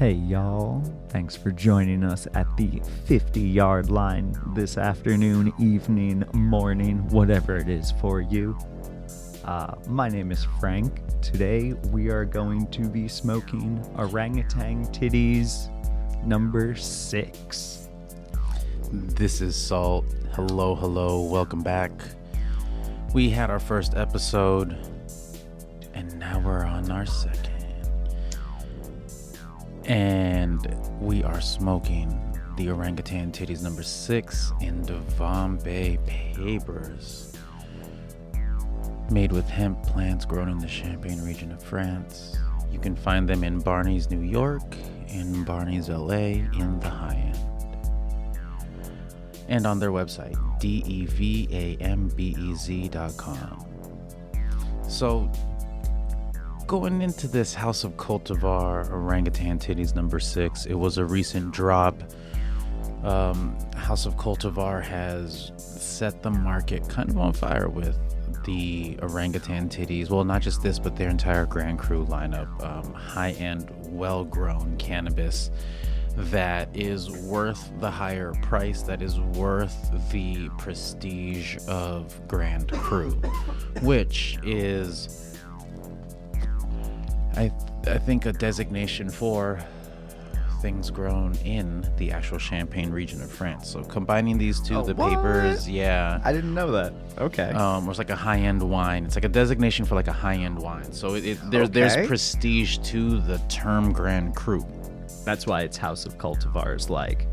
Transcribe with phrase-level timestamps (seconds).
[0.00, 0.82] Hey, y'all.
[1.10, 7.68] Thanks for joining us at the 50 yard line this afternoon, evening, morning, whatever it
[7.68, 8.56] is for you.
[9.44, 11.02] Uh, my name is Frank.
[11.20, 15.68] Today we are going to be smoking Orangutan Titties
[16.24, 17.90] number six.
[18.90, 20.06] This is Salt.
[20.32, 21.92] Hello, hello, welcome back.
[23.12, 24.78] We had our first episode,
[25.92, 27.59] and now we're on our second.
[29.90, 32.16] And we are smoking
[32.56, 37.32] the orangutan titties number six in DeVambez papers.
[39.10, 42.38] Made with hemp plants grown in the Champagne region of France.
[42.70, 44.76] You can find them in Barney's, New York,
[45.08, 47.36] in Barney's, LA, in the high end.
[49.48, 51.26] And on their website, devambez.com.
[54.88, 55.32] So,
[56.70, 62.00] going into this House of Cultivar Orangutan Titties number six, it was a recent drop.
[63.02, 67.98] Um, House of Cultivar has set the market kind of on fire with
[68.44, 70.10] the orangutan titties.
[70.10, 72.62] Well, not just this, but their entire Grand Cru lineup.
[72.64, 75.50] Um, high end, well grown cannabis
[76.16, 83.10] that is worth the higher price, that is worth the prestige of Grand Cru,
[83.82, 85.29] which is,
[87.36, 87.50] I,
[87.86, 89.58] I think, a designation for
[90.60, 93.70] things grown in the actual Champagne region of France.
[93.70, 95.08] So combining these two, Oh, the what?
[95.10, 96.20] papers, yeah.
[96.22, 96.92] I didn't know that.
[97.16, 97.50] Okay.
[97.52, 99.06] Um, it's like a high-end wine.
[99.06, 100.92] It's like a designation for like a high-end wine.
[100.92, 101.80] So it, it there's Okay.
[101.80, 104.62] there's prestige to the term Grand Cru.
[105.24, 107.26] That's why it's House of Cultivars, like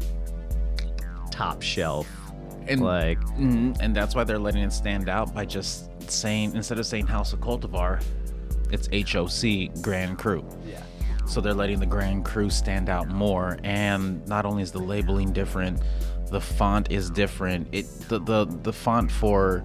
[1.31, 2.07] top shelf.
[2.67, 6.79] And like, Mhm, and that's why they're letting it stand out by just saying instead
[6.79, 8.01] of saying House of Cultivar,
[8.71, 10.45] it's HOC Grand Cru.
[10.65, 10.81] yeah.
[11.25, 13.57] So they're letting the Grand Cru stand out more.
[13.63, 15.81] And not only is the labeling different,
[16.31, 17.67] the font is different.
[17.71, 19.63] It the the, the font for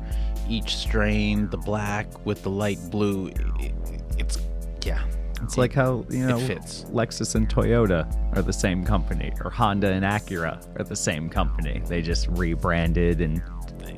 [0.49, 3.29] each strain, the black with the light blue,
[3.61, 3.73] it,
[4.19, 4.39] it's
[4.85, 5.03] yeah.
[5.43, 6.85] It's like how, you know, fits.
[6.85, 8.07] Lexus and Toyota
[8.37, 11.83] are the same company, or Honda and Acura are the same company.
[11.87, 13.43] They just rebranded and,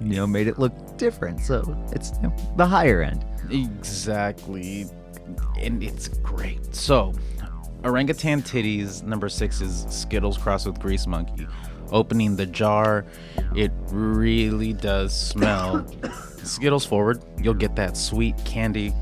[0.00, 1.40] you know, made it look different.
[1.40, 1.62] So
[1.92, 3.26] it's you know, the higher end.
[3.50, 4.86] Exactly.
[5.58, 6.74] And it's great.
[6.74, 7.12] So,
[7.84, 11.46] Orangutan Titties number six is Skittles crossed with Grease Monkey.
[11.90, 13.04] Opening the jar,
[13.54, 15.86] it really does smell.
[16.42, 18.92] Skittles forward, you'll get that sweet candy,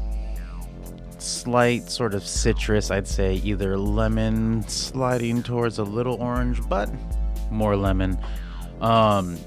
[1.18, 6.90] slight sort of citrus, I'd say, either lemon sliding towards a little orange, but
[7.50, 8.18] more lemon.
[8.80, 9.38] Um,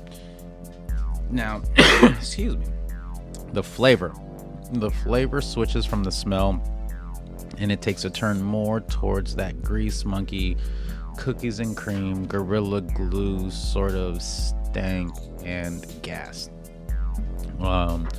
[1.29, 1.61] now,
[2.03, 2.65] excuse me
[3.55, 4.13] the flavor.
[4.73, 6.61] The flavor switches from the smell
[7.57, 10.57] and it takes a turn more towards that grease monkey,
[11.17, 16.49] cookies and cream, gorilla glue sort of stank and gas.
[17.59, 18.09] Um,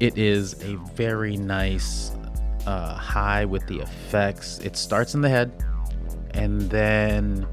[0.00, 2.12] it is a very nice
[2.66, 4.58] uh, high with the effects.
[4.58, 5.52] It starts in the head
[6.30, 7.46] and then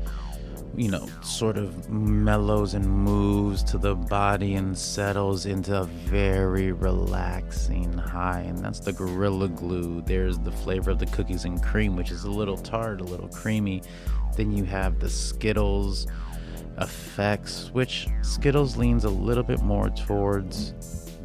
[0.75, 6.71] you know, sort of mellows and moves to the body and settles into a very
[6.71, 8.41] relaxing high.
[8.41, 10.01] And that's the Gorilla Glue.
[10.01, 13.27] There's the flavor of the cookies and cream, which is a little tart, a little
[13.29, 13.83] creamy.
[14.35, 16.07] Then you have the Skittles
[16.79, 20.73] effects, which Skittles leans a little bit more towards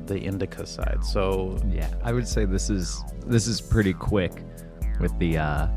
[0.05, 0.99] the indica side.
[1.03, 4.43] So, Yeah, I would say this is this is pretty quick
[5.01, 5.69] with the uh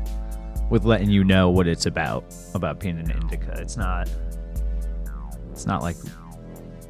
[0.72, 2.24] with letting you know what it's about
[2.54, 3.52] about being an indica.
[3.60, 4.08] It's not
[5.52, 5.96] it's not like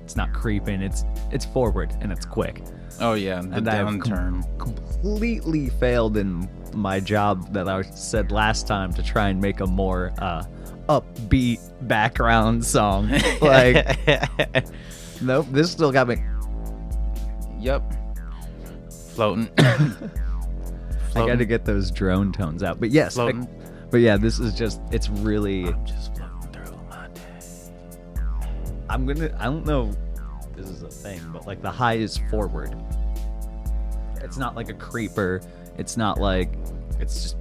[0.05, 0.81] it's not creeping.
[0.81, 2.63] It's it's forward and it's quick.
[3.01, 4.59] oh yeah, the And I have com- downturn.
[4.59, 9.67] completely failed in my job that I said last time to try and make a
[9.67, 10.45] more uh
[10.89, 13.09] upbeat background song.
[13.41, 13.99] like
[15.21, 16.23] nope, this still got me
[17.59, 17.83] Yep.
[19.15, 19.51] Floating.
[21.17, 22.81] I got to get those drone tones out.
[22.81, 23.33] But yes, I-
[23.91, 28.23] but yeah, this is just it's really I'm just floating through my day.
[28.89, 29.35] I'm gonna.
[29.39, 29.91] I don't know.
[29.91, 32.75] if This is a thing, but like the high is forward.
[34.23, 35.41] It's not like a creeper.
[35.79, 36.55] It's not like
[37.01, 37.37] It's just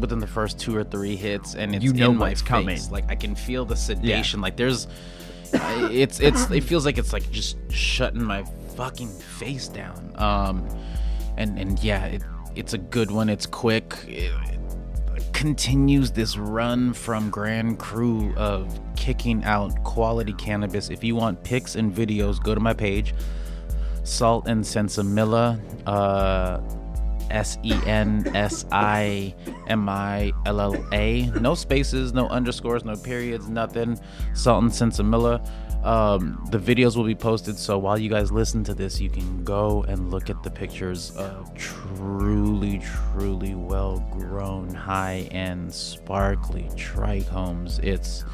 [0.00, 2.48] within the first two or three hits, and it's You know in my what's face.
[2.48, 2.80] coming.
[2.90, 4.40] Like I can feel the sedation.
[4.42, 4.88] Like there's,
[5.54, 8.44] it's it's it feels like it's like just shutting my
[8.76, 10.12] fucking face down.
[10.16, 10.66] Um,
[11.38, 12.22] and and yeah, it,
[12.56, 13.28] it's a good one.
[13.28, 13.94] It's quick.
[14.06, 14.32] It,
[15.32, 20.88] continues this run from Grand Cru of kicking out quality cannabis.
[20.88, 23.14] If you want pics and videos, go to my page,
[24.02, 25.60] Salt and Sensimilla.
[25.86, 26.60] Uh,
[27.30, 29.34] S E N S I
[29.66, 31.26] M I L L A.
[31.40, 33.98] No spaces, no underscores, no periods, nothing.
[34.32, 35.46] Salt and Sensimilla.
[35.86, 39.44] Um, the videos will be posted, so while you guys listen to this, you can
[39.44, 47.78] go and look at the pictures of truly, truly well grown, high end, sparkly trichomes.
[47.84, 48.24] It's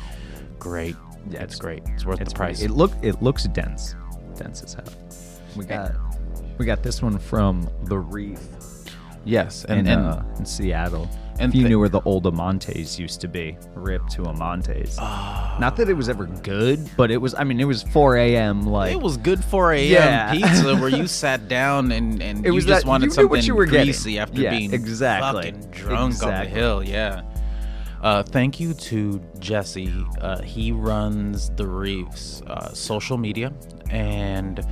[0.59, 0.97] great.
[1.29, 1.83] Yeah, it's great.
[1.89, 2.63] It's worth It's the price.
[2.63, 3.97] It look it looks dense,
[4.35, 4.85] dense as hell.
[5.55, 5.95] We got
[6.57, 8.41] we got this one from the Reef
[9.25, 11.09] yes, in, and, and uh, in Seattle.
[11.43, 14.97] And if you thi- knew where the old Amontes used to be, rip to Amontes.
[14.99, 15.57] Ah.
[15.61, 17.35] Not that it was ever good, but it was.
[17.35, 18.63] I mean, it was 4 a.m.
[18.67, 19.91] Like it was good 4 a.m.
[19.93, 20.33] Yeah.
[20.33, 23.31] pizza where you sat down and, and It you was just that- wanted you something
[23.31, 23.87] what you were getting.
[23.87, 25.53] greasy after Yeah, being exactly.
[25.53, 26.83] fucking drunk on the hill.
[26.83, 27.23] Yeah.
[28.03, 29.93] Uh, thank you to Jesse.
[30.21, 33.53] Uh, he runs the Reefs uh, social media,
[33.91, 34.67] and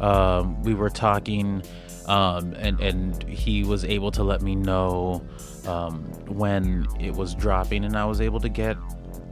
[0.00, 1.62] um, we were talking,
[2.10, 5.22] um, and and he was able to let me know
[5.66, 8.76] um, when it was dropping, and I was able to get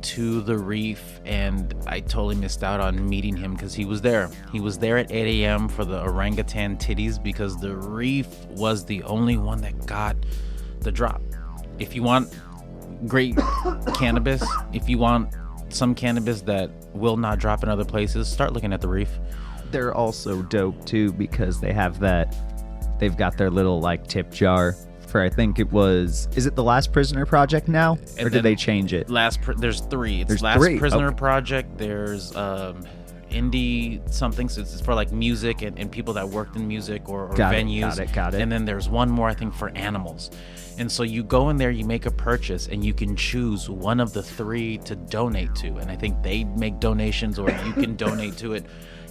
[0.00, 4.30] to the reef and I totally missed out on meeting him because he was there.
[4.52, 5.68] He was there at 8 a.m.
[5.68, 10.16] for the orangutan titties because the reef was the only one that got
[10.80, 11.20] the drop.
[11.80, 12.32] If you want
[13.06, 13.36] great
[13.94, 15.34] cannabis, if you want
[15.68, 19.10] some cannabis that will not drop in other places, start looking at the reef.
[19.72, 22.34] they're also dope too because they have that.
[22.98, 24.74] They've got their little like tip jar
[25.06, 25.22] for.
[25.22, 26.28] I think it was.
[26.36, 29.08] Is it the Last Prisoner project now, or And did they change it?
[29.10, 30.20] Last, pr- there's three.
[30.20, 31.16] It's There's Last three, Prisoner okay.
[31.16, 31.78] Project.
[31.78, 32.84] There's um,
[33.30, 34.48] indie something.
[34.48, 37.54] So it's for like music and, and people that worked in music or, or Got
[37.54, 37.80] it, venues.
[37.80, 38.40] got it, got it.
[38.40, 40.30] And then there's one more, I think, for animals.
[40.78, 43.98] And so you go in there, you make a purchase, and you can choose one
[43.98, 45.76] of the three to donate to.
[45.78, 48.64] And I think they make donations, or you can donate to it.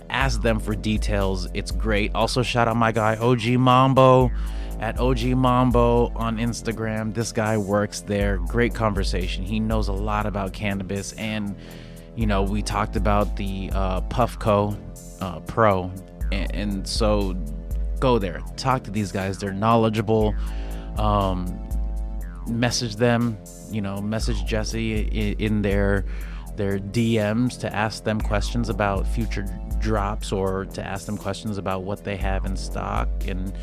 [0.09, 1.47] Ask them for details.
[1.53, 2.13] It's great.
[2.15, 4.31] Also, shout out my guy OG Mambo
[4.79, 7.13] at OG Mambo on Instagram.
[7.13, 8.37] This guy works there.
[8.37, 9.43] Great conversation.
[9.43, 11.55] He knows a lot about cannabis, and
[12.15, 14.77] you know we talked about the uh, Puffco
[15.21, 15.91] uh, Pro,
[16.31, 17.35] and, and so
[17.99, 19.37] go there, talk to these guys.
[19.39, 20.35] They're knowledgeable.
[20.97, 21.59] Um,
[22.47, 23.37] message them.
[23.71, 26.05] You know, message Jesse in, in their
[26.55, 29.45] their DMs to ask them questions about future
[29.79, 33.53] drops or to ask them questions about what they have in stock and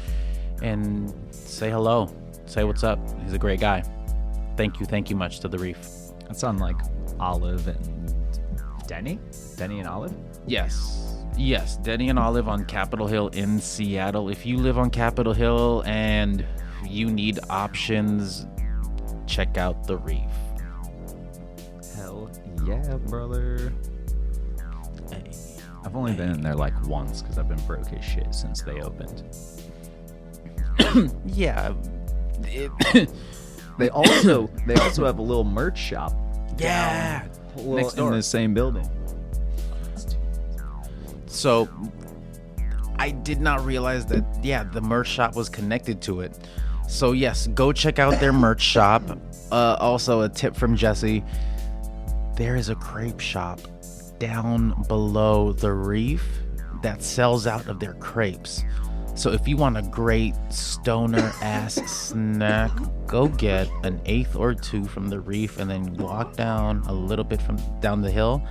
[0.63, 2.15] and say hello,
[2.47, 2.99] say what's up.
[3.23, 3.83] He's a great guy.
[4.57, 5.79] Thank you, thank you much to the Reef.
[6.31, 6.77] It's on like
[7.21, 8.15] Olive and
[8.87, 9.19] Denny,
[9.57, 10.15] Denny and Olive.
[10.47, 11.01] Yes.
[11.37, 14.29] Yes, Denny and Olive on Capitol Hill in Seattle.
[14.29, 16.47] If you live on Capitol Hill and
[16.87, 18.47] you need options,
[19.27, 20.21] check out the Reef.
[21.97, 22.31] Hell
[22.65, 23.73] yeah, brother.
[25.85, 28.81] I've only been in there like once because I've been broke as shit since they
[28.81, 29.23] opened.
[31.27, 31.75] Yeah.
[32.45, 33.11] it-
[33.77, 36.13] They also they also have a little merch shop
[36.59, 37.27] yeah.
[37.57, 38.89] well, Next in the same building.
[41.27, 41.69] So
[42.99, 46.39] I did not realize that yeah, the merch shop was connected to it.
[46.89, 49.03] So yes, go check out their merch shop.
[49.51, 51.25] Uh, also a tip from Jesse.
[52.37, 53.61] There is a crepe shop
[54.19, 56.27] down below the reef
[56.83, 58.65] that sells out of their crepes.
[59.15, 62.73] So if you want a great stoner ass snack,
[63.07, 67.25] go get an eighth or two from the reef and then walk down a little
[67.25, 68.43] bit from down the hill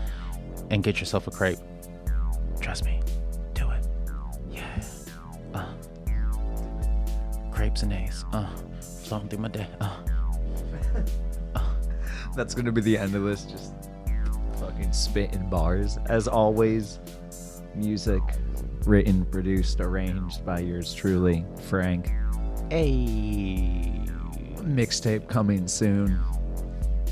[0.69, 1.59] and get yourself a crepe.
[2.61, 3.01] Trust me.
[3.53, 3.85] Do it.
[4.49, 4.81] Yeah.
[5.53, 5.73] Uh.
[7.51, 8.23] Crepes and A's.
[8.31, 8.47] Uh.
[9.03, 9.67] Flowing through my day.
[11.55, 11.69] Uh.
[12.35, 13.43] That's gonna be the end of this.
[13.45, 13.73] Just
[14.83, 16.99] fucking spitting bars as always.
[17.75, 18.21] Music
[18.85, 22.11] written, produced, arranged by yours truly, Frank.
[22.69, 24.01] Hey.
[24.61, 26.19] Mixtape coming soon.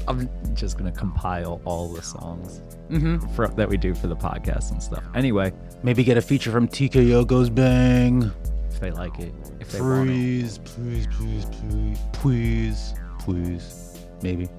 [0.08, 3.26] I'm just gonna compile all the songs Mm-hmm.
[3.36, 5.02] for, that we do for the podcast and stuff.
[5.16, 8.30] Anyway, Maybe get a feature from TKO Goes Bang.
[8.70, 10.14] if they like it, if they want it.
[10.14, 14.50] Please, please, please, please, please, please, maybe.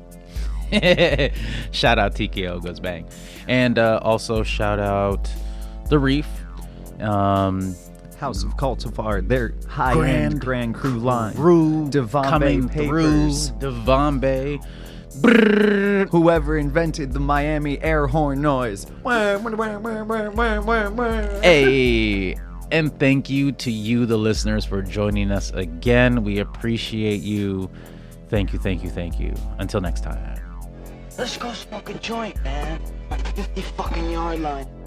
[1.73, 3.09] shout out TKO Goes Bang,
[3.49, 5.31] and uh, also shout out
[5.88, 6.26] the Reef.
[7.00, 7.75] Um,
[8.23, 11.35] House of Cultivar, their high Grand end Grand Cru line.
[11.37, 13.50] Rue Devon coming Bay through Papers.
[13.59, 14.61] Devon Bay.
[15.21, 16.09] Brrr.
[16.09, 18.87] Whoever invented the Miami air horn noise.
[21.43, 22.37] Hey,
[22.71, 26.25] and thank you to you, the listeners, for joining us again.
[26.25, 27.71] We appreciate you.
[28.29, 29.35] Thank you, thank you, thank you.
[29.59, 30.42] Until next time.
[31.19, 32.81] Let's go smoke a joint, man.
[33.11, 34.82] My 50 fucking yard line.